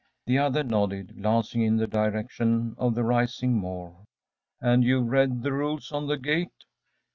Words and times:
The 0.25 0.39
other 0.39 0.63
nodded, 0.63 1.21
glancing 1.21 1.61
in 1.61 1.77
the 1.77 1.85
direction 1.85 2.73
of 2.79 2.95
the 2.95 3.03
rising 3.03 3.53
moor. 3.59 4.05
“And 4.59 4.83
you've 4.83 5.05
read 5.05 5.43
the 5.43 5.53
rules 5.53 5.91
on 5.91 6.07
the 6.07 6.17
gate? 6.17 6.63